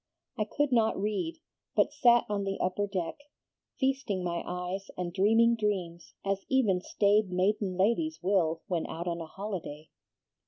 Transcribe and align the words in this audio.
I 0.35 0.45
could 0.45 0.71
not 0.71 0.99
read, 0.99 1.37
but 1.75 1.93
sat 1.93 2.25
on 2.27 2.43
the 2.43 2.59
upper 2.59 2.87
deck, 2.87 3.19
feasting 3.79 4.23
my 4.23 4.41
eyes 4.47 4.89
and 4.97 5.13
dreaming 5.13 5.55
dreams 5.55 6.15
as 6.25 6.43
even 6.49 6.81
staid 6.81 7.31
maiden 7.31 7.77
ladies 7.77 8.17
will 8.23 8.63
when 8.65 8.87
out 8.87 9.07
on 9.07 9.21
a 9.21 9.27
holiday. 9.27 9.89